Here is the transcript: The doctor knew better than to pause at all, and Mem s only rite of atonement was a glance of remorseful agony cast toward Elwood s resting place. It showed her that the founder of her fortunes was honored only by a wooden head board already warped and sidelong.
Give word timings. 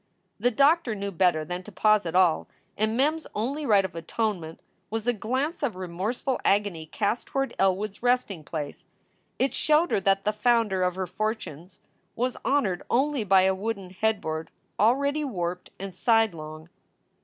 The 0.39 0.49
doctor 0.49 0.95
knew 0.95 1.11
better 1.11 1.45
than 1.45 1.61
to 1.61 1.71
pause 1.71 2.07
at 2.07 2.15
all, 2.15 2.47
and 2.75 2.97
Mem 2.97 3.17
s 3.17 3.27
only 3.35 3.67
rite 3.67 3.85
of 3.85 3.93
atonement 3.93 4.59
was 4.89 5.05
a 5.05 5.13
glance 5.13 5.61
of 5.61 5.75
remorseful 5.75 6.39
agony 6.43 6.87
cast 6.87 7.27
toward 7.27 7.53
Elwood 7.59 7.91
s 7.91 8.01
resting 8.01 8.43
place. 8.43 8.83
It 9.37 9.53
showed 9.53 9.91
her 9.91 9.99
that 9.99 10.25
the 10.25 10.33
founder 10.33 10.81
of 10.81 10.95
her 10.95 11.05
fortunes 11.05 11.81
was 12.15 12.35
honored 12.43 12.81
only 12.89 13.23
by 13.23 13.43
a 13.43 13.53
wooden 13.53 13.91
head 13.91 14.21
board 14.21 14.49
already 14.79 15.23
warped 15.23 15.69
and 15.77 15.93
sidelong. 15.93 16.69